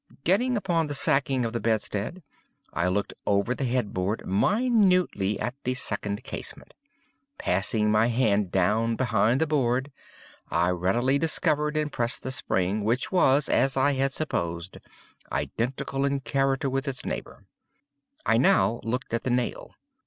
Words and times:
Getting 0.23 0.57
upon 0.57 0.87
the 0.87 0.95
sacking 0.95 1.45
of 1.45 1.53
the 1.53 1.59
bedstead, 1.59 2.23
I 2.73 2.87
looked 2.87 3.13
over 3.27 3.53
the 3.53 3.65
head 3.65 3.93
board 3.93 4.25
minutely 4.25 5.39
at 5.39 5.53
the 5.63 5.75
second 5.75 6.23
casement. 6.23 6.73
Passing 7.37 7.91
my 7.91 8.07
hand 8.07 8.51
down 8.51 8.95
behind 8.95 9.39
the 9.39 9.45
board, 9.45 9.91
I 10.49 10.71
readily 10.71 11.19
discovered 11.19 11.77
and 11.77 11.91
pressed 11.91 12.23
the 12.23 12.31
spring, 12.31 12.83
which 12.83 13.11
was, 13.11 13.47
as 13.47 13.77
I 13.77 13.91
had 13.93 14.11
supposed, 14.11 14.79
identical 15.31 16.03
in 16.03 16.21
character 16.21 16.67
with 16.67 16.87
its 16.87 17.05
neighbor. 17.05 17.45
I 18.25 18.37
now 18.37 18.79
looked 18.83 19.13
at 19.13 19.21
the 19.21 19.29
nail. 19.29 19.75